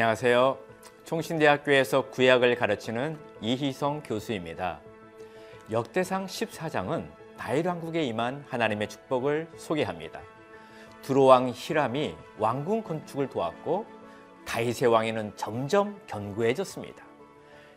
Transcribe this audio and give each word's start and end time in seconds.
안녕하세요. 0.00 0.56
총신대학교에서 1.06 2.10
구약을 2.10 2.54
가르치는 2.54 3.18
이희성 3.40 4.04
교수입니다. 4.04 4.78
역대상 5.72 6.26
14장은 6.26 7.10
다윗 7.36 7.66
왕국에 7.66 8.04
임한 8.04 8.44
하나님의 8.48 8.88
축복을 8.88 9.48
소개합니다. 9.56 10.20
두로왕 11.02 11.50
히람이 11.52 12.14
왕궁 12.38 12.84
건축을 12.84 13.28
도왔고 13.28 13.86
다윗의 14.46 14.86
왕위는 14.86 15.32
점점 15.34 16.00
견고해졌습니다. 16.06 17.04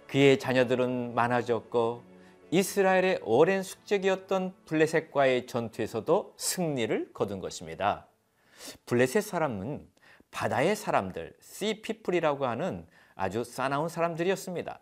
그의 0.05 0.37
자녀들은 0.37 1.15
많아졌고 1.15 2.03
이스라엘의 2.51 3.21
오랜 3.23 3.63
숙적이었던 3.63 4.53
블레셋과의 4.67 5.47
전투에서도 5.47 6.35
승리를 6.37 7.13
거둔 7.13 7.39
것입니다. 7.39 8.05
블레셋 8.85 9.23
사람은 9.23 9.89
바다의 10.31 10.75
사람들, 10.75 11.33
씨피플이라고 11.41 12.45
하는 12.45 12.87
아주 13.15 13.43
싸나운 13.43 13.89
사람들이었습니다. 13.89 14.79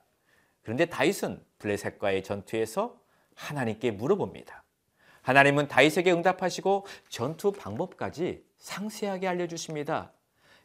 그런데 0.62 0.86
다윗은 0.86 1.44
블레셋과의 1.58 2.24
전투에서 2.24 3.00
하나님께 3.36 3.92
물어봅니다. 3.92 4.64
하나님은 5.22 5.68
다윗에게 5.68 6.12
응답하시고 6.12 6.86
전투 7.10 7.52
방법까지 7.52 8.44
상세하게 8.58 9.28
알려주십니다. 9.28 10.12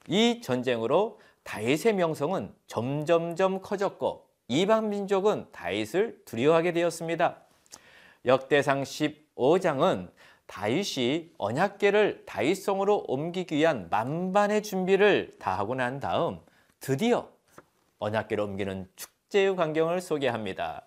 이 0.08 0.40
전쟁으로 0.42 1.20
다윗의 1.42 1.94
명성은 1.94 2.54
점점점 2.66 3.60
커졌고 3.60 4.28
이방 4.48 4.90
민족은 4.90 5.46
다윗을 5.52 6.22
두려워하게 6.24 6.72
되었습니다. 6.72 7.42
역대상 8.26 8.82
15장은 8.82 10.10
다윗이 10.54 11.32
언약궤를 11.36 12.26
다윗성으로 12.26 13.06
옮기기 13.08 13.56
위한 13.56 13.88
만반의 13.90 14.62
준비를 14.62 15.32
다 15.40 15.58
하고 15.58 15.74
난 15.74 15.98
다음 15.98 16.38
드디어 16.78 17.28
언약궤를 17.98 18.44
옮기는 18.44 18.88
축제의 18.94 19.56
광경을 19.56 20.00
소개합니다. 20.00 20.82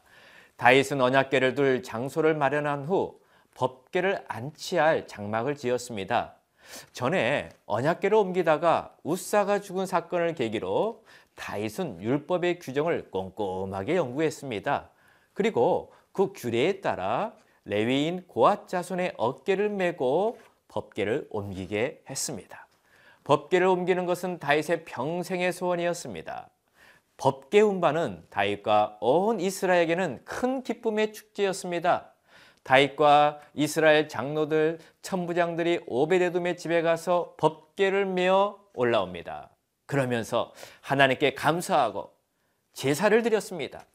다윗은 0.56 1.02
언약궤를 1.02 1.56
둘 1.56 1.84
장소를 1.84 2.34
마련한 2.34 2.86
후 2.86 3.20
법궤를 3.56 4.24
안치할 4.30 5.06
장막을 5.06 5.58
지었습니다. 5.58 6.36
전에 6.94 7.50
언약궤를 7.66 8.18
옮기다가 8.18 8.96
우사가 9.04 9.60
죽은 9.60 9.86
사건을 9.86 10.34
계기로 10.34 11.04
다윗은 11.36 12.02
율법의 12.02 12.60
규정을 12.60 13.12
꼼꼼하게 13.12 13.98
연구했습니다. 13.98 14.90
그리고 15.34 15.92
그 16.14 16.32
규례에 16.34 16.80
따라 16.80 17.34
레위인 17.68 18.24
고앗 18.28 18.70
자손의 18.70 19.14
어깨를 19.18 19.70
메고 19.70 20.40
법궤를 20.70 21.28
옮기게 21.30 22.04
했습니다. 22.10 22.68
법궤를 23.26 23.68
옮기는 23.68 24.06
것은 24.06 24.40
다윗의 24.40 24.86
평생의 24.86 25.52
소원이었습니다. 25.52 26.50
법궤 27.18 27.60
운반은 27.62 28.24
다윗과 28.30 29.00
온 29.02 29.42
이스라엘에게는 29.42 30.22
큰 30.24 30.64
기쁨의 30.64 31.12
축제였습니다. 31.12 32.14
다윗과 32.64 33.42
이스라엘 33.54 34.08
장로들, 34.08 34.80
천부장들이 35.02 35.82
오베데돔의 35.88 36.58
집에 36.58 36.82
가서 36.82 37.36
법궤를 37.38 38.06
메어 38.06 38.60
올라옵니다. 38.74 39.50
그러면서 39.86 40.54
하나님께 40.82 41.34
감사하고 41.34 42.14
제사를 42.74 43.22
드렸습니다. 43.24 43.86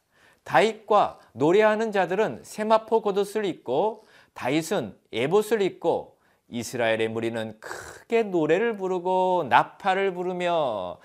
다윗과 0.44 1.20
노래하는 1.32 1.92
자들은 1.92 2.42
세마포 2.44 3.02
겉옷을 3.02 3.44
입고 3.44 4.06
다윗은 4.34 4.98
에봇을 5.12 5.62
입고 5.62 6.18
이스라엘의 6.48 7.08
무리는 7.08 7.58
크게 7.60 8.24
노래를 8.24 8.76
부르고 8.76 9.46
나팔을 9.48 10.12
부르며 10.12 10.98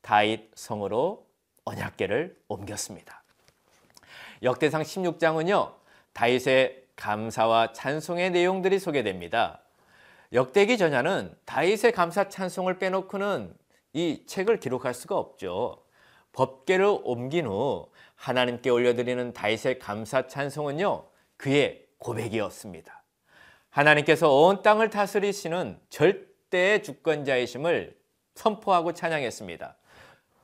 다윗 0.00 0.50
성으로 0.54 1.26
언약궤를 1.64 2.36
옮겼습니다. 2.48 3.22
역대상 4.42 4.82
16장은요. 4.82 5.74
다윗의 6.12 6.84
감사와 6.96 7.72
찬송의 7.72 8.30
내용들이 8.32 8.78
소개됩니다. 8.78 9.60
역대기 10.32 10.78
전야는 10.78 11.34
다윗의 11.44 11.92
감사 11.92 12.28
찬송을 12.28 12.78
빼놓고는 12.78 13.54
이 13.92 14.24
책을 14.26 14.58
기록할 14.58 14.94
수가 14.94 15.16
없죠. 15.16 15.84
법계를 16.32 16.86
옮긴 17.04 17.46
후 17.46 17.90
하나님께 18.22 18.70
올려드리는 18.70 19.32
다윗의 19.32 19.80
감사 19.80 20.28
찬송은요. 20.28 21.06
그의 21.36 21.84
고백이었습니다. 21.98 23.02
하나님께서 23.68 24.32
온 24.32 24.62
땅을 24.62 24.90
다스리시는 24.90 25.80
절대의 25.88 26.84
주권자이심을 26.84 27.98
선포하고 28.36 28.92
찬양했습니다. 28.92 29.76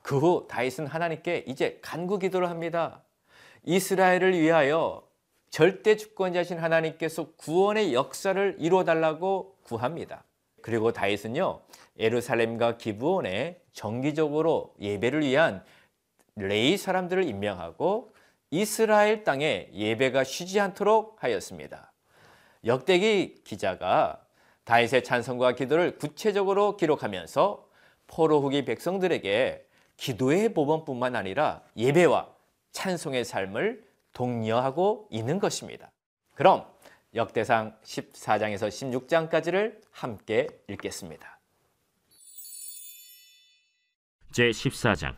그 0.01 0.17
후 0.17 0.45
다윗은 0.49 0.87
하나님께 0.87 1.45
이제 1.47 1.79
간구 1.81 2.19
기도를 2.19 2.49
합니다. 2.49 3.01
이스라엘을 3.63 4.37
위하여 4.37 5.07
절대 5.49 5.95
주권자신 5.95 6.57
하나님께서 6.57 7.31
구원의 7.37 7.93
역사를 7.93 8.57
이루어 8.59 8.83
달라고 8.83 9.55
구합니다. 9.63 10.25
그리고 10.61 10.91
다윗은요. 10.91 11.61
예루살렘과 11.97 12.75
기브온에 12.75 13.61
정기적으로 13.71 14.73
예배를 14.81 15.21
위한 15.21 15.63
레이 16.35 16.77
사람들을 16.77 17.23
임명하고 17.23 18.13
이스라엘 18.51 19.23
땅에 19.23 19.69
예배가 19.73 20.23
쉬지 20.23 20.59
않도록 20.59 21.23
하였습니다. 21.23 21.91
역대기 22.65 23.43
기자가 23.43 24.25
다윗의 24.63 25.03
찬송과 25.03 25.53
기도를 25.53 25.97
구체적으로 25.97 26.77
기록하면서 26.77 27.67
포로 28.07 28.41
후기 28.41 28.65
백성들에게 28.65 29.65
기도의 29.97 30.49
모범뿐만 30.49 31.15
아니라 31.15 31.61
예배와 31.77 32.29
찬송의 32.71 33.25
삶을 33.25 33.83
독려하고 34.13 35.07
있는 35.11 35.39
것입니다. 35.39 35.91
그럼 36.35 36.65
역대상 37.15 37.77
14장에서 37.83 38.67
16장까지를 38.69 39.81
함께 39.91 40.47
읽겠습니다. 40.67 41.39
제 44.31 44.49
14장 44.49 45.15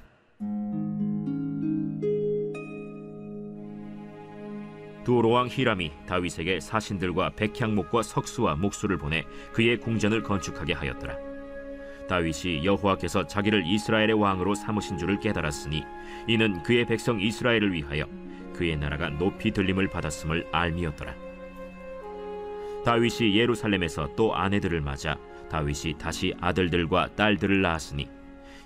두로왕 5.03 5.47
히람이 5.47 5.91
다윗에게 6.07 6.59
사신들과 6.59 7.31
백향목과 7.31 8.03
석수와 8.03 8.55
목수를 8.55 8.97
보내 8.97 9.23
그의 9.51 9.79
궁전을 9.79 10.21
건축하게 10.23 10.73
하였더라. 10.73 11.17
다윗이 12.07 12.65
여호와께서 12.65 13.25
자기를 13.25 13.65
이스라엘의 13.65 14.13
왕으로 14.13 14.53
삼으신 14.53 14.97
줄을 14.97 15.19
깨달았으니 15.19 15.83
이는 16.27 16.61
그의 16.63 16.85
백성 16.85 17.21
이스라엘을 17.21 17.73
위하여 17.73 18.05
그의 18.53 18.75
나라가 18.75 19.09
높이 19.09 19.51
들림을 19.51 19.87
받았음을 19.87 20.47
알미었더라. 20.51 21.15
다윗이 22.83 23.37
예루살렘에서 23.37 24.13
또 24.15 24.35
아내들을 24.35 24.81
맞아 24.81 25.15
다윗이 25.49 25.97
다시 25.97 26.33
아들들과 26.41 27.15
딸들을 27.15 27.61
낳았으니 27.61 28.09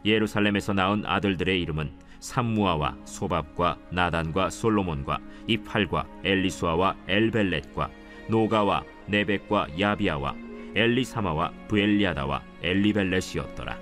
예루살렘에서 0.06 0.74
낳은 0.74 1.06
아들들의 1.06 1.62
이름은 1.62 1.92
삼무아와 2.26 2.98
소밥과 3.06 3.78
나단과 3.92 4.50
솔로몬과 4.50 5.20
이팔과 5.48 6.08
엘리수아와 6.24 6.96
엘벨렛과 7.08 7.90
노가와 8.30 8.84
네벡과 9.06 9.80
야비아와 9.80 10.36
엘리사마와 10.76 11.54
부엘리아다와 11.68 12.42
엘리벨렛이었더라. 12.64 13.78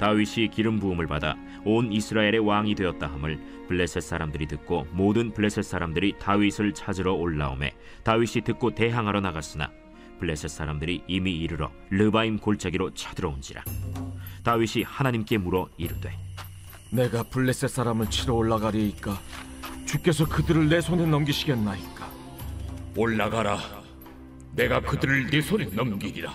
다윗이 0.00 0.48
기름 0.50 0.78
부음을 0.80 1.06
받아 1.06 1.36
온 1.64 1.92
이스라엘의 1.92 2.40
왕이 2.40 2.74
되었다 2.74 3.06
함을 3.06 3.38
블레셋 3.68 4.02
사람들이 4.02 4.46
듣고 4.46 4.86
모든 4.90 5.32
블레셋 5.32 5.64
사람들이 5.64 6.14
다윗을 6.18 6.74
찾으러 6.74 7.14
올라오매 7.14 7.72
다윗이 8.04 8.44
듣고 8.44 8.74
대항하러 8.74 9.20
나갔으나 9.20 9.70
블레셋 10.20 10.50
사람들이 10.50 11.04
이미 11.06 11.32
이르러 11.38 11.72
르바임 11.88 12.38
골짜기로 12.38 12.92
쳐들어온지라 12.94 13.64
다윗이 14.44 14.84
하나님께 14.84 15.38
물어 15.38 15.68
이르되 15.78 16.25
내가 16.96 17.22
블레셋 17.24 17.68
사람을 17.68 18.08
치러 18.08 18.32
올라가리이까? 18.32 19.20
주께서 19.84 20.26
그들을 20.26 20.70
내 20.70 20.80
손에 20.80 21.04
넘기시겠나이까? 21.04 22.08
올라가라. 22.96 23.58
내가 24.52 24.80
그들을 24.80 25.26
네 25.26 25.42
손에 25.42 25.66
넘기리라. 25.66 26.32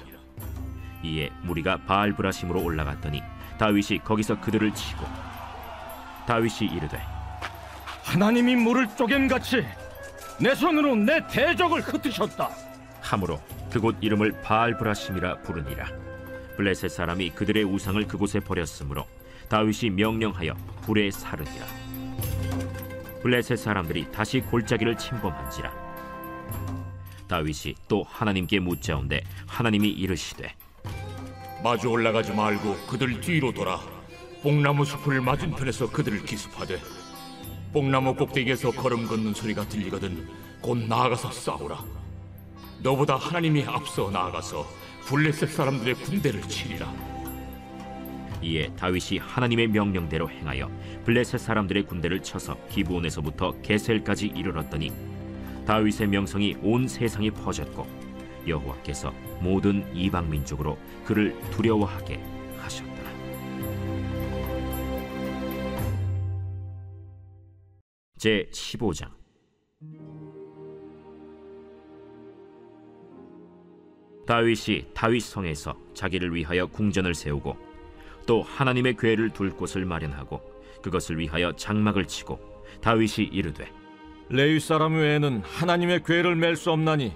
이에 1.04 1.32
무리가 1.42 1.78
바알브라심으로 1.88 2.62
올라갔더니 2.62 3.24
다윗이 3.58 4.04
거기서 4.04 4.40
그들을 4.40 4.72
치고 4.76 5.04
다윗이 6.28 6.70
이르되 6.72 7.02
하나님이 8.04 8.56
물을 8.56 8.88
쪼갠같이 8.96 9.66
내 10.40 10.54
손으로 10.54 10.96
내 10.96 11.26
대적을 11.28 11.82
흩으셨다. 11.82 12.52
함으로 13.02 13.42
그곳 13.72 13.96
이름을 14.00 14.44
바알브라심이라 14.44 15.40
부르니라. 15.40 15.88
블레셋 16.56 16.92
사람이 16.92 17.32
그들의 17.32 17.64
우상을 17.64 18.08
그곳에 18.08 18.40
버렸으므로 18.40 19.08
다윗이 19.52 19.90
명령하여 19.92 20.56
불에 20.84 21.12
사르니라 21.12 21.66
블레셋 23.22 23.60
사람들이 23.60 24.10
다시 24.10 24.40
골짜기를 24.40 24.98
침범한지라 24.98 25.72
다윗이 27.28 27.76
또 27.90 28.06
하나님께 28.08 28.62
묻자온데 28.62 29.22
하나님이 29.48 29.90
이르시되 29.90 30.56
마주 31.62 31.90
올라가지 31.90 32.32
말고 32.32 32.88
그들 32.88 33.20
뒤로 33.20 33.52
돌아 33.52 33.82
뽕나무 34.42 34.86
숲을 34.86 35.20
맞은편에서 35.20 35.92
그들을 35.92 36.24
기습하되 36.24 36.80
뽕나무 37.74 38.16
꼭대기에서 38.16 38.72
걸음 38.72 39.06
걷는 39.06 39.34
소리가 39.34 39.68
들리거든 39.68 40.28
곧 40.62 40.78
나아가서 40.78 41.32
싸우라. 41.32 41.84
너보다 42.84 43.16
하나님이 43.16 43.64
앞서 43.66 44.12
나아가서 44.12 44.68
블레셋 45.06 45.50
사람들의 45.50 45.96
군대를 45.96 46.42
치리라. 46.44 46.92
이에 48.42 48.74
다윗이 48.76 49.20
하나님의 49.20 49.68
명령대로 49.68 50.30
행하여 50.30 50.70
블레셋 51.06 51.40
사람들의 51.40 51.84
군대를 51.84 52.24
쳐서 52.24 52.58
기브온에서부터 52.70 53.62
게셀까지 53.62 54.28
이르렀더니 54.28 54.92
다윗의 55.66 56.08
명성이 56.08 56.58
온 56.62 56.88
세상에 56.88 57.30
퍼졌고 57.30 57.86
여호와께서 58.48 59.12
모든 59.40 59.86
이방 59.96 60.30
민족으로 60.30 60.78
그를 61.06 61.38
두려워하게 61.52 62.20
하셨더라. 62.58 63.12
제 68.18 68.50
15장 68.52 69.10
다윗이 74.28 74.94
다윗 74.94 75.22
성에서 75.22 75.76
자기를 75.94 76.34
위하여 76.34 76.66
궁전을 76.68 77.14
세우고 77.14 77.71
또 78.26 78.42
하나님의 78.44 78.96
궤를 78.98 79.32
둘 79.32 79.52
곳을 79.52 79.86
마련하고 79.86 80.42
그것을 80.82 81.20
위하여 81.20 81.52
장막을 81.54 82.06
치고 82.06 82.40
다윗이 82.82 83.28
이르되 83.32 83.72
레위 84.30 84.60
사람 84.60 84.96
외에는 84.96 85.42
하나님의 85.44 86.04
궤를 86.04 86.36
맬 86.36 86.56
수 86.56 86.72
없나니 86.72 87.14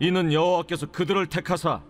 이는 0.00 0.32
여호와께서 0.32 0.92
그들을 0.92 1.26
택하사 1.26 1.82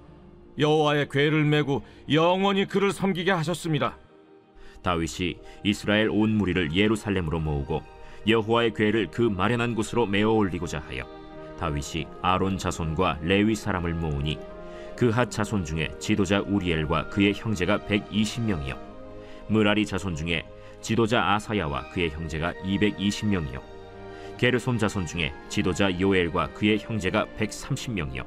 여호와의 0.58 1.08
궤를 1.10 1.44
메고 1.44 1.84
영원히 2.10 2.66
그를 2.66 2.90
섬기게 2.90 3.30
하셨습니다. 3.30 3.96
다윗이 4.82 5.36
이스라엘 5.64 6.08
온 6.08 6.30
무리를 6.30 6.74
예루살렘으로 6.74 7.38
모으고 7.40 7.82
여호와의 8.26 8.74
궤를 8.74 9.08
그 9.10 9.22
마련한 9.22 9.74
곳으로 9.74 10.06
메어 10.06 10.30
올리고자 10.30 10.82
하여 10.88 11.04
다윗이 11.58 12.06
아론 12.22 12.56
자손과 12.58 13.18
레위 13.22 13.54
사람을 13.54 13.94
모으니 13.94 14.38
그핫 14.98 15.30
자손 15.30 15.64
중에 15.64 15.94
지도자 16.00 16.40
우리엘과 16.40 17.10
그의 17.10 17.32
형제가 17.32 17.78
120명이요. 17.86 18.76
무라리 19.46 19.86
자손 19.86 20.16
중에 20.16 20.44
지도자 20.80 21.34
아사야와 21.34 21.90
그의 21.90 22.10
형제가 22.10 22.52
220명이요. 22.54 23.62
게르손 24.38 24.76
자손 24.76 25.06
중에 25.06 25.32
지도자 25.48 25.88
요엘과 26.00 26.48
그의 26.48 26.80
형제가 26.80 27.26
130명이요. 27.38 28.26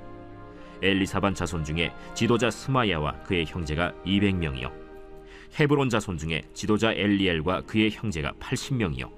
엘리사반 0.82 1.36
자손 1.36 1.66
중에 1.66 1.92
지도자 2.14 2.50
스마야와 2.50 3.24
그의 3.24 3.46
형제가 3.46 3.92
200명이요. 4.06 4.72
헤브론 5.60 5.90
자손 5.90 6.18
중에 6.18 6.42
지도자 6.54 6.94
엘리엘과 6.94 7.64
그의 7.64 7.92
형제가 7.92 8.32
80명이요. 8.40 9.12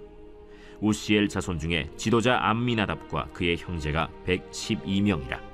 우시엘 0.82 1.30
자손 1.30 1.60
중에 1.60 1.88
지도자 1.98 2.40
암미나답과 2.42 3.28
그의 3.32 3.58
형제가 3.58 4.10
112명이라 4.26 5.53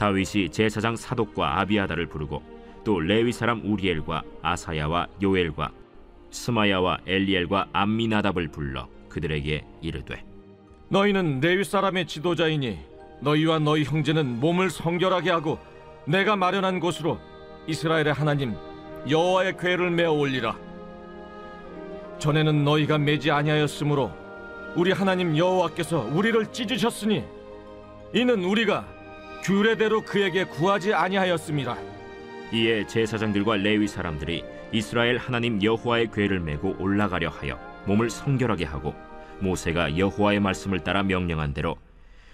다윗이 0.00 0.48
제사장 0.50 0.96
사독과 0.96 1.60
아비아다를 1.60 2.06
부르고 2.06 2.42
또 2.84 3.00
레위 3.00 3.32
사람 3.32 3.60
우리엘과 3.70 4.22
아사야와 4.40 5.08
요엘과 5.22 5.72
스마야와 6.30 7.00
엘리엘과 7.06 7.68
암미나답을 7.74 8.48
불러 8.48 8.88
그들에게 9.10 9.62
이르되 9.82 10.24
너희는 10.88 11.40
레위 11.40 11.64
사람의 11.64 12.06
지도자이니 12.06 12.78
너희와 13.20 13.58
너희 13.58 13.84
형제는 13.84 14.40
몸을 14.40 14.70
성결하게 14.70 15.32
하고 15.32 15.58
내가 16.06 16.34
마련한 16.34 16.80
곳으로 16.80 17.18
이스라엘의 17.66 18.14
하나님 18.14 18.54
여호와의 19.06 19.58
궤를 19.58 19.90
메어 19.90 20.12
올리라. 20.12 20.56
전에는 22.18 22.64
너희가 22.64 22.96
매지 22.96 23.30
아니하였으므로 23.30 24.10
우리 24.76 24.92
하나님 24.92 25.36
여호와께서 25.36 26.08
우리를 26.10 26.52
찢으셨으니 26.52 27.22
이는 28.14 28.44
우리가 28.44 28.99
규례대로 29.42 30.02
그에게 30.02 30.44
구하지 30.44 30.92
아니하였습니다. 30.94 31.76
이에 32.52 32.86
제사장들과 32.86 33.56
레위 33.56 33.88
사람들이 33.88 34.44
이스라엘 34.72 35.18
하나님 35.18 35.62
여호와의 35.62 36.10
궤를 36.12 36.40
메고 36.40 36.76
올라가려 36.78 37.28
하여 37.28 37.58
몸을 37.86 38.10
성결하게 38.10 38.64
하고 38.64 38.94
모세가 39.40 39.96
여호와의 39.96 40.40
말씀을 40.40 40.80
따라 40.80 41.02
명령한 41.02 41.54
대로 41.54 41.76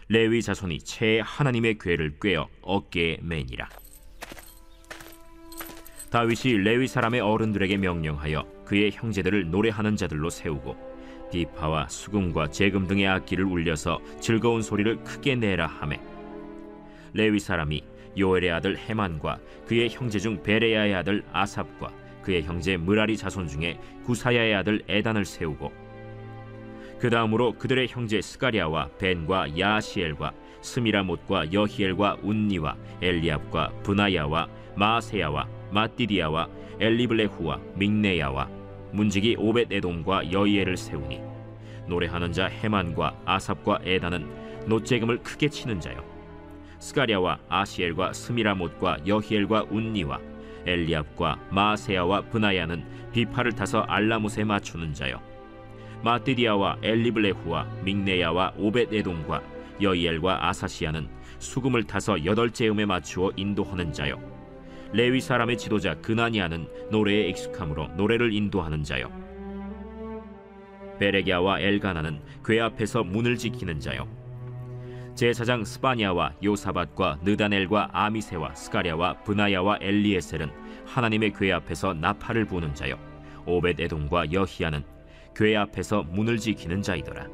레위 0.09 0.43
자손이 0.43 0.81
채 0.81 1.21
하나님의 1.23 1.79
궤를 1.79 2.17
꿰어 2.21 2.49
어깨에 2.63 3.19
매니라 3.23 3.69
다윗이 6.11 6.59
레위 6.59 6.89
사람의 6.89 7.21
어른들에게 7.21 7.77
명령하여 7.77 8.47
그의 8.65 8.91
형제들을 8.93 9.51
노래하는 9.51 9.97
자들로 9.97 10.31
세우고 10.31 10.77
비파와 11.33 11.89
수금과 11.89 12.51
재금 12.51 12.87
등의 12.87 13.07
악기를 13.07 13.45
울려서 13.45 14.01
즐거운 14.21 14.63
소리를 14.63 15.03
크게 15.05 15.35
내라 15.35 15.67
하매 15.67 16.01
레위 17.17 17.39
사람이 17.39 17.83
요엘의 18.19 18.51
아들 18.53 18.77
헤만과 18.77 19.39
그의 19.67 19.89
형제 19.89 20.19
중 20.19 20.43
베레야의 20.43 20.95
아들 20.95 21.25
아삽과 21.33 21.91
그의 22.23 22.43
형제 22.43 22.77
무라리 22.77 23.17
자손 23.17 23.49
중에 23.49 23.79
구사야의 24.05 24.55
아들 24.55 24.83
에단을 24.87 25.25
세우고 25.25 25.73
그 26.99 27.11
다음으로 27.11 27.53
그들의 27.55 27.89
형제 27.89 28.21
스가랴와 28.21 28.91
벤과 28.99 29.59
야시엘과 29.59 30.33
스미라못과 30.61 31.53
여히엘과 31.53 32.19
운니와 32.23 32.77
엘리압과 33.01 33.69
분하야와 33.83 34.49
마세야와 34.77 35.49
마띠디아와 35.71 36.49
엘리블레후와 36.81 37.61
믹네야와 37.77 38.49
문지기 38.93 39.37
오벳 39.39 39.73
에돔과 39.73 40.33
여이엘을 40.33 40.77
세우니 40.77 41.21
노래하는 41.87 42.33
자 42.33 42.47
헤만과 42.47 43.23
아삽과 43.25 43.81
에단은 43.85 44.67
노재금을 44.67 45.23
크게 45.23 45.49
치는 45.49 45.81
자요 45.81 46.16
스가랴와 46.87 47.41
아시엘과 47.49 48.13
스미라못과 48.13 48.99
여히엘과 49.09 49.67
운니와 49.71 50.21
엘리압과 50.67 51.49
마세야와 51.51 52.23
분하야는 52.23 52.85
비파를 53.13 53.53
타서 53.53 53.81
알라못에 53.81 54.45
맞추는 54.45 54.95
자요. 54.95 55.21
마띠디아와 56.05 56.79
엘리블레후와 56.83 57.67
믹네야와 57.83 58.55
오벳 58.57 58.93
에돔과 58.93 59.43
여이엘과 59.83 60.49
아사시아는 60.49 61.09
수금을 61.41 61.85
타서 61.85 62.25
여덟 62.25 62.51
제음에 62.53 62.87
맞추어 62.87 63.33
인도하는 63.35 63.93
자요. 63.93 64.21
레위 64.93 65.21
사람의 65.21 65.59
지도자 65.59 65.95
그나니아는 65.97 66.69
노래에 66.93 67.29
익숙함으로 67.31 67.89
노래를 67.97 68.33
인도하는 68.33 68.85
자요. 68.85 69.11
베레기아와 71.01 71.61
엘가나는 71.61 72.21
궤 72.45 72.61
앞에서 72.61 73.03
문을 73.03 73.37
지키는 73.37 73.81
자요 73.81 74.09
제사장 75.17 75.65
스파니아와 75.65 76.35
요사밭과 76.45 77.21
느다넬과 77.23 77.89
아미세와 77.91 78.55
스가랴와 78.55 79.23
브나야와 79.23 79.79
엘리에셀은 79.81 80.51
하나님의 80.85 81.33
궤 81.33 81.53
앞에서 81.53 81.95
나팔을 81.95 82.45
부는 82.45 82.75
자요 82.75 82.99
오벳 83.47 83.81
에돔과 83.81 84.33
여히야는 84.33 84.85
궤 85.35 85.57
앞에서 85.57 86.03
문을 86.03 86.37
지키는 86.37 86.83
자이더라. 86.83 87.27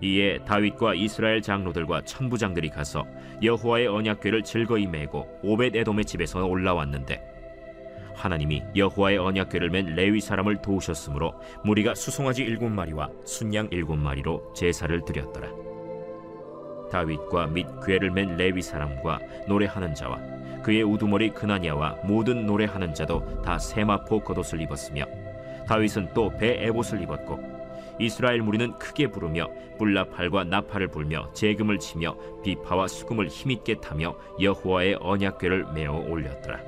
이에 0.00 0.38
다윗과 0.46 0.94
이스라엘 0.94 1.42
장로들과 1.42 2.04
천부장들이 2.06 2.70
가서 2.70 3.06
여호와의 3.42 3.88
언약궤를 3.88 4.42
즐거이 4.42 4.86
메고 4.86 5.28
오벳 5.42 5.76
에돔의 5.76 6.06
집에서 6.06 6.46
올라왔는데 6.46 7.20
하나님이 8.14 8.62
여호와의 8.74 9.18
언약궤를 9.18 9.68
맨 9.68 9.94
레위 9.94 10.20
사람을 10.22 10.62
도우셨으므로 10.62 11.34
무리가 11.62 11.94
수송아지 11.94 12.42
일곱 12.42 12.70
마리와 12.70 13.10
순양 13.26 13.68
일곱 13.70 13.96
마리로 13.96 14.54
제사를 14.54 15.04
드렸더라 15.04 15.71
다윗과 16.92 17.46
및 17.46 17.66
궤를 17.84 18.10
맨 18.10 18.36
레위 18.36 18.60
사람과 18.60 19.18
노래하는 19.48 19.94
자와 19.94 20.20
그의 20.62 20.82
우두머리 20.82 21.30
그나니아와 21.30 21.96
모든 22.04 22.44
노래하는 22.44 22.92
자도 22.92 23.40
다 23.42 23.58
세마포 23.58 24.20
겉옷을 24.20 24.60
입었으며 24.60 25.06
다윗은 25.66 26.12
또 26.12 26.28
배 26.28 26.66
에봇을 26.66 27.00
입었고 27.02 27.40
이스라엘 27.98 28.42
무리는 28.42 28.76
크게 28.78 29.08
부르며 29.08 29.48
뿔나팔과 29.78 30.44
나팔을 30.44 30.88
불며 30.88 31.32
재금을 31.32 31.78
치며 31.78 32.14
비파와 32.42 32.88
수금을 32.88 33.28
힘있게 33.28 33.76
타며 33.76 34.14
여호와의 34.40 34.98
언약궤를 35.00 35.72
메어 35.72 35.94
올렸더라. 35.94 36.58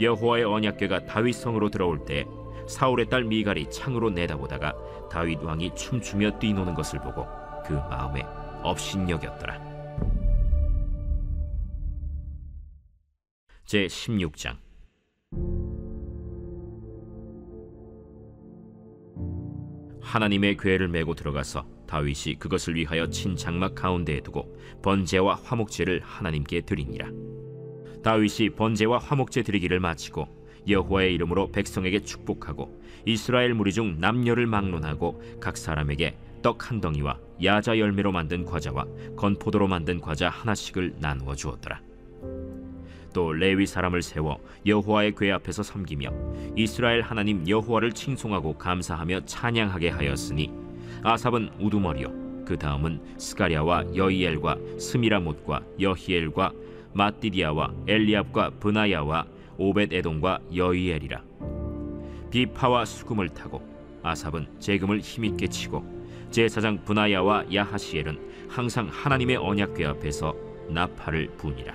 여호와의 0.00 0.44
언약궤가 0.44 1.06
다윗 1.06 1.34
성으로 1.34 1.70
들어올 1.70 2.04
때 2.04 2.24
사울의 2.66 3.06
딸 3.10 3.24
미갈이 3.24 3.70
창으로 3.70 4.10
내다보다가 4.10 4.74
다윗 5.10 5.42
왕이 5.42 5.74
춤추며 5.74 6.38
뛰노는 6.38 6.74
것을 6.74 6.98
보고 7.00 7.26
그 7.64 7.74
마음에 7.74 8.24
업신여겼더라. 8.62 9.60
제 13.64 13.86
16장 13.86 14.56
하나님의 20.00 20.56
궤를 20.58 20.88
메고 20.88 21.14
들어가서 21.14 21.66
다윗이 21.86 22.36
그것을 22.38 22.74
위하여 22.74 23.08
친 23.08 23.36
장막 23.36 23.74
가운데에 23.74 24.20
두고 24.20 24.58
번제와 24.82 25.36
화목제를 25.36 26.00
하나님께 26.04 26.62
드리니라. 26.62 27.08
다윗이 28.02 28.50
번제와 28.56 28.98
화목제 28.98 29.42
드리기를 29.42 29.80
마치고 29.80 30.26
여호와의 30.68 31.14
이름으로 31.14 31.50
백성에게 31.50 32.00
축복하고 32.00 32.82
이스라엘 33.06 33.54
무리 33.54 33.72
중 33.72 33.98
남녀를 34.00 34.46
막론하고 34.46 35.22
각 35.40 35.56
사람에게 35.56 36.16
떡 36.42 36.70
한 36.70 36.80
덩이와 36.80 37.18
야자 37.42 37.78
열매로 37.78 38.12
만든 38.12 38.44
과자와 38.44 38.86
건포도로 39.16 39.66
만든 39.66 40.00
과자 40.00 40.28
하나씩을 40.28 40.94
나누어 40.98 41.34
주었더라. 41.34 41.80
또 43.12 43.32
레위 43.32 43.66
사람을 43.66 44.02
세워 44.02 44.38
여호와의 44.64 45.14
궤 45.16 45.32
앞에서 45.32 45.62
섬기며 45.62 46.10
이스라엘 46.56 47.02
하나님 47.02 47.46
여호와를 47.46 47.92
칭송하고 47.92 48.56
감사하며 48.56 49.26
찬양하게 49.26 49.90
하였으니 49.90 50.50
아삽은 51.02 51.50
우두머리요 51.60 52.44
그 52.46 52.56
다음은 52.58 53.00
스가랴와 53.18 53.94
여이엘과 53.94 54.56
스미라못과 54.78 55.62
여히엘과 55.80 56.52
마띠디아와 56.94 57.74
엘리압과 57.86 58.50
브나야와 58.60 59.26
오벳 59.58 59.92
에돔과 59.92 60.40
여이엘이라 60.54 61.22
비파와 62.30 62.84
수금을 62.84 63.28
타고 63.28 63.62
아삽은 64.02 64.46
재금을 64.58 65.00
힘있게 65.00 65.46
치고 65.48 66.01
제사장 66.32 66.82
브나야와 66.84 67.44
야하시엘은 67.54 68.48
항상 68.48 68.88
하나님의 68.90 69.36
언약궤 69.36 69.86
앞에서 69.86 70.34
나팔을 70.68 71.28
부니라 71.36 71.74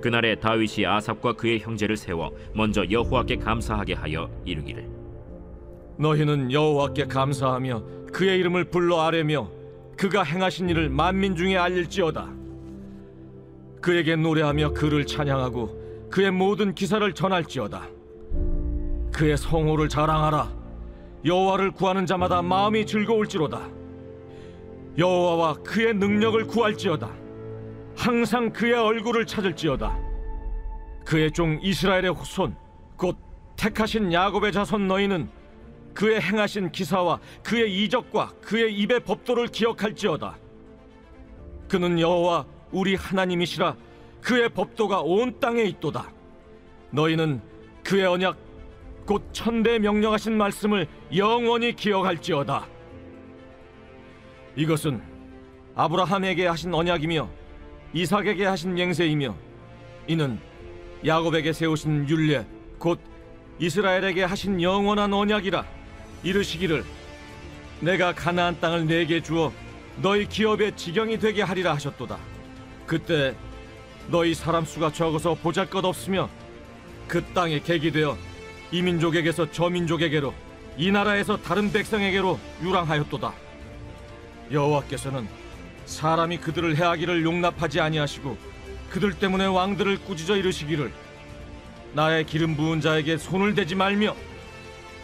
그날에 0.00 0.36
다윗이 0.36 0.86
아삽과 0.86 1.34
그의 1.34 1.58
형제를 1.58 1.96
세워 1.96 2.32
먼저 2.54 2.88
여호와께 2.88 3.36
감사하게 3.36 3.94
하여 3.94 4.30
이르기를 4.44 4.88
너희는 5.98 6.52
여호와께 6.52 7.06
감사하며 7.06 7.82
그의 8.12 8.38
이름을 8.40 8.64
불러 8.64 9.00
아뢰며 9.00 9.48
그가 9.96 10.22
행하신 10.22 10.68
일을 10.68 10.88
만민 10.88 11.36
중에 11.36 11.56
알릴지어다. 11.56 12.28
그에게 13.80 14.16
노래하며 14.16 14.72
그를 14.72 15.06
찬양하고 15.06 16.08
그의 16.10 16.30
모든 16.30 16.74
기사를 16.74 17.12
전할지어다. 17.12 17.88
그의 19.12 19.36
성호를 19.36 19.88
자랑하라. 19.88 20.61
여호와를 21.24 21.70
구하는 21.72 22.04
자마다 22.06 22.42
마음이 22.42 22.84
즐거울지로다. 22.84 23.68
여호와와 24.98 25.54
그의 25.62 25.94
능력을 25.94 26.46
구할지어다. 26.46 27.10
항상 27.96 28.52
그의 28.52 28.74
얼굴을 28.74 29.26
찾을지어다. 29.26 29.98
그의 31.04 31.30
종 31.32 31.58
이스라엘의 31.62 32.12
후손 32.12 32.56
곧 32.96 33.16
택하신 33.56 34.12
야곱의 34.12 34.52
자손 34.52 34.88
너희는 34.88 35.28
그의 35.94 36.20
행하신 36.20 36.72
기사와 36.72 37.20
그의 37.42 37.84
이적과 37.84 38.32
그의 38.40 38.74
입의 38.74 39.00
법도를 39.00 39.48
기억할지어다. 39.48 40.36
그는 41.68 41.98
여호와 41.98 42.46
우리 42.70 42.94
하나님이시라 42.94 43.76
그의 44.20 44.48
법도가 44.48 45.02
온 45.02 45.38
땅에 45.38 45.62
있도다. 45.62 46.10
너희는 46.90 47.40
그의 47.84 48.06
언약 48.06 48.36
곧 49.06 49.22
천대 49.32 49.78
명령하신 49.78 50.36
말씀을 50.36 50.86
영원히 51.14 51.74
기억할지어다. 51.74 52.66
이것은 54.56 55.02
아브라함에게 55.74 56.46
하신 56.46 56.72
언약이며 56.72 57.28
이삭에게 57.94 58.44
하신 58.46 58.74
맹세이며 58.74 59.34
이는 60.06 60.38
야곱에게 61.04 61.52
세우신 61.52 62.08
율례 62.08 62.46
곧 62.78 63.00
이스라엘에게 63.58 64.24
하신 64.24 64.60
영원한 64.62 65.12
언약이라 65.12 65.64
이르시기를 66.22 66.84
내가 67.80 68.14
가나안 68.14 68.60
땅을 68.60 68.86
내게 68.86 69.20
주어 69.20 69.52
너희 69.96 70.28
기업의 70.28 70.76
지경이 70.76 71.18
되게 71.18 71.42
하리라 71.42 71.74
하셨도다. 71.74 72.18
그때 72.86 73.34
너희 74.08 74.34
사람 74.34 74.64
수가 74.64 74.92
적어서 74.92 75.34
보잘것없으며 75.34 76.28
그 77.08 77.22
땅에 77.34 77.58
객이 77.60 77.90
되어 77.90 78.16
이 78.72 78.80
민족에게서 78.80 79.50
저 79.52 79.68
민족에게로 79.68 80.32
이 80.78 80.90
나라에서 80.90 81.36
다른 81.36 81.70
백성에게로 81.70 82.40
유랑하였도다. 82.62 83.32
여호와께서는 84.50 85.28
사람이 85.84 86.38
그들을 86.38 86.76
해하기를 86.76 87.22
용납하지 87.22 87.80
아니하시고 87.80 88.36
그들 88.90 89.12
때문에 89.18 89.44
왕들을 89.44 89.98
꾸짖어 90.04 90.36
이르시기를 90.36 90.90
나의 91.92 92.24
기름 92.24 92.56
부은 92.56 92.80
자에게 92.80 93.18
손을 93.18 93.54
대지 93.54 93.74
말며 93.74 94.16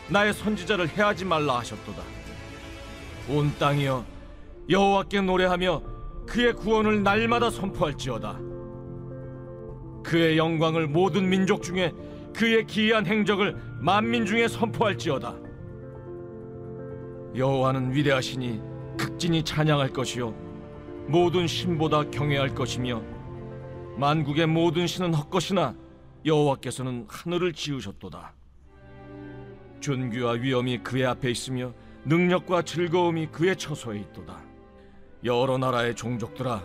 나의 0.09 0.33
선지자를 0.33 0.89
해하지 0.89 1.27
말라 1.27 1.59
하셨도다. 1.59 2.03
온 3.29 3.55
땅이여 3.59 4.05
여호와께 4.71 5.21
노래하며 5.21 5.83
그의 6.27 6.55
구원을 6.55 7.03
날마다 7.03 7.51
선포할지어다. 7.51 8.39
그의 10.03 10.39
영광을 10.39 10.87
모든 10.87 11.29
민족 11.29 11.63
중에 11.63 11.93
그의 12.38 12.64
기이한 12.68 13.04
행적을 13.04 13.57
만민 13.80 14.25
중에 14.25 14.47
선포할지어다. 14.47 15.35
여호와는 17.35 17.92
위대하시니 17.92 18.61
극진히 18.97 19.42
찬양할 19.42 19.88
것이요 19.88 20.30
모든 21.09 21.49
신보다 21.49 22.09
경외할 22.11 22.54
것이며 22.54 23.02
만국의 23.97 24.47
모든 24.47 24.87
신은 24.87 25.14
헛것이나 25.14 25.75
여호와께서는 26.25 27.07
하늘을 27.09 27.52
지으셨도다. 27.54 28.33
존귀와 29.80 30.33
위엄이 30.35 30.78
그의 30.85 31.07
앞에 31.07 31.33
있으며 31.33 31.75
능력과 32.04 32.62
즐거움이 32.62 33.33
그의 33.33 33.57
처소에 33.57 33.99
있도다. 33.99 34.40
여러 35.25 35.59
나라의 35.59 35.97
종족들아 35.97 36.62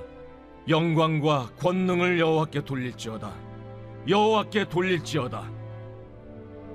영광과 0.69 1.49
권능을 1.57 2.19
여호와께 2.19 2.63
돌릴지어다. 2.63 3.33
여호와께 4.07 4.69
돌릴지어다. 4.69 5.62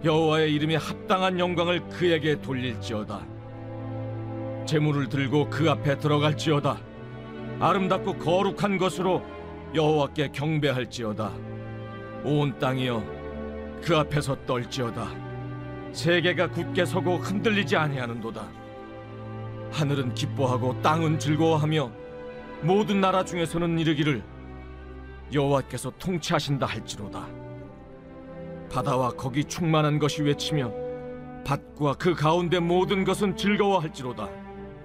여호와의 0.05 0.55
이름에 0.55 0.77
합당한 0.77 1.39
영광을 1.39 1.81
그에게 1.89 2.41
돌릴지어다. 2.41 3.27
재물을 4.65 5.09
들고 5.09 5.51
그 5.51 5.69
앞에 5.71 5.99
들어갈지어다. 5.99 6.79
아름답고 7.59 8.19
거룩한 8.19 8.79
것으로 8.79 9.25
여호와께 9.75 10.29
경배할지어다. 10.33 11.33
온 12.25 12.57
땅이여 12.59 13.03
그 13.83 13.97
앞에서 13.97 14.37
떨지어다. 14.47 15.09
세계가 15.93 16.51
굳게 16.51 16.85
서고 16.85 17.17
흔들리지 17.17 17.77
아니하는도다. 17.77 18.47
하늘은 19.73 20.15
기뻐하고 20.15 20.81
땅은 20.81 21.19
즐거워하며 21.19 21.91
모든 22.63 23.01
나라 23.01 23.25
중에서는 23.25 23.79
이르기를 23.79 24.23
여호와께서 25.33 25.93
통치하신다 25.99 26.67
할지로다. 26.67 27.38
바다와 28.71 29.11
거기 29.11 29.45
충만한 29.45 29.99
것이 29.99 30.23
외치며 30.23 30.73
밭과 31.45 31.95
그 31.95 32.15
가운데 32.15 32.59
모든 32.59 33.05
것은 33.05 33.37
즐거워할지로다. 33.37 34.29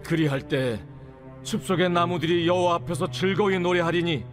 그리할 0.04 0.42
때 0.48 0.82
숲속의 1.44 1.90
나무들이 1.90 2.48
여호와 2.48 2.76
앞에서 2.76 3.10
즐거이 3.12 3.60
노래하리니 3.60 4.26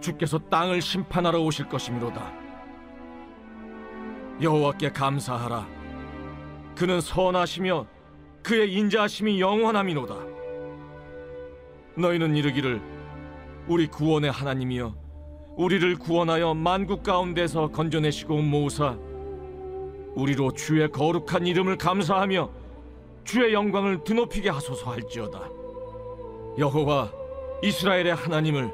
주께서 0.00 0.38
땅을 0.38 0.82
심판하러 0.82 1.40
오실 1.40 1.68
것이미로다. 1.68 2.32
여호와께 4.40 4.92
감사하라. 4.92 5.66
그는 6.76 7.00
선하시며 7.00 7.86
그의 8.42 8.72
인자하심이 8.74 9.40
영원함이로다. 9.40 10.14
너희는 11.96 12.36
이르기를 12.36 12.80
우리 13.66 13.88
구원의 13.88 14.30
하나님이여 14.30 15.07
우리를 15.58 15.96
구원하여 15.96 16.54
만국 16.54 17.02
가운데서 17.02 17.72
건져내시고 17.72 18.42
모으사 18.42 18.96
우리로 20.14 20.52
주의 20.52 20.88
거룩한 20.88 21.48
이름을 21.48 21.76
감사하며 21.76 22.48
주의 23.24 23.52
영광을 23.52 24.04
드높이게 24.04 24.50
하소서 24.50 24.92
할지어다. 24.92 25.50
여호와 26.58 27.10
이스라엘의 27.62 28.14
하나님을 28.14 28.72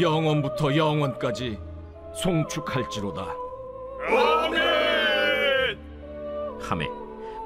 영원부터 0.00 0.76
영원까지 0.76 1.58
송축할지로다. 2.14 3.34
함에 6.60 6.88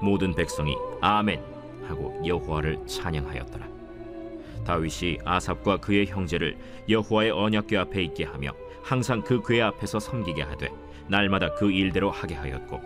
모든 0.02 0.34
백성이 0.34 0.76
아멘 1.00 1.42
하고 1.88 2.20
여호와를 2.26 2.86
찬양하였더라. 2.86 3.69
다윗이 4.64 5.18
아삽과 5.24 5.78
그의 5.78 6.06
형제를 6.06 6.56
여호와의 6.88 7.30
언약궤 7.30 7.76
앞에 7.76 8.02
있게 8.04 8.24
하며 8.24 8.52
항상 8.82 9.22
그 9.22 9.42
궤 9.42 9.60
앞에서 9.62 9.98
섬기게 10.00 10.42
하되 10.42 10.68
날마다 11.08 11.54
그 11.54 11.70
일대로 11.70 12.10
하게 12.10 12.34
하였고 12.34 12.80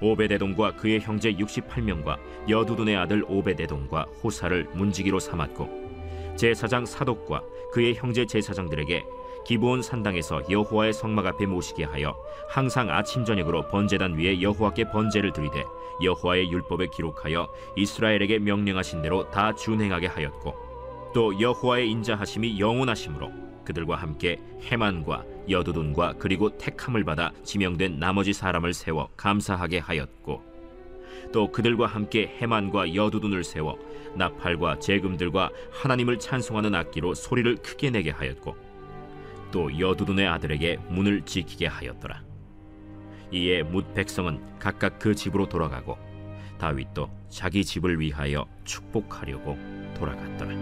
오베데돔과 0.00 0.76
그의 0.76 1.00
형제 1.00 1.32
68명과 1.32 2.16
여두둔의 2.48 2.96
아들 2.96 3.24
오베데돔과 3.28 4.06
호사를 4.22 4.68
문지기로 4.74 5.20
삼았고 5.20 5.82
제사장 6.36 6.84
사독과 6.86 7.42
그의 7.72 7.94
형제 7.94 8.26
제사장들에게 8.26 9.04
기브온 9.44 9.82
산당에서 9.82 10.42
여호와의 10.50 10.92
성막 10.92 11.26
앞에 11.26 11.46
모시게 11.46 11.84
하여 11.84 12.16
항상 12.48 12.90
아침 12.90 13.24
저녁으로 13.24 13.68
번제단 13.68 14.16
위에 14.18 14.40
여호와께 14.40 14.90
번제를 14.90 15.32
드리되 15.32 15.64
여호와의 16.02 16.50
율법에 16.50 16.88
기록하여 16.88 17.48
이스라엘에게 17.76 18.38
명령하신 18.38 19.02
대로 19.02 19.28
다 19.30 19.54
준행하게 19.54 20.06
하였고 20.08 20.54
또 21.14 21.38
여호와의 21.38 21.90
인자하심이 21.90 22.58
영원하심으로 22.58 23.30
그들과 23.64 23.96
함께 23.96 24.38
해만과 24.62 25.24
여두둔과 25.48 26.14
그리고 26.18 26.56
택함을 26.56 27.04
받아 27.04 27.32
지명된 27.44 27.98
나머지 27.98 28.32
사람을 28.32 28.72
세워 28.72 29.08
감사하게 29.16 29.78
하였고 29.78 30.42
또 31.32 31.50
그들과 31.50 31.86
함께 31.86 32.36
해만과 32.38 32.94
여두둔을 32.94 33.44
세워 33.44 33.78
나팔과 34.14 34.78
재금들과 34.78 35.50
하나님을 35.70 36.18
찬송하는 36.18 36.74
악기로 36.74 37.14
소리를 37.14 37.56
크게 37.56 37.90
내게 37.90 38.10
하였고 38.10 38.56
또 39.50 39.78
여두둔의 39.78 40.26
아들에게 40.26 40.78
문을 40.88 41.22
지키게 41.22 41.66
하였더라. 41.66 42.22
이에 43.32 43.62
뭇 43.62 43.94
백성은 43.94 44.58
각각 44.58 44.98
그 44.98 45.14
집으로 45.14 45.48
돌아가고 45.48 45.96
다윗도 46.58 47.10
자기 47.28 47.64
집을 47.64 47.98
위하여 47.98 48.46
축복하려고 48.64 49.56
돌아갔더라 49.94 50.61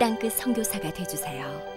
땅끝 0.00 0.32
선교사가 0.32 0.90
되주세요. 0.94 1.69